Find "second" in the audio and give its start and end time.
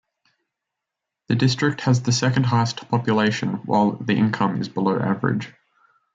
2.11-2.47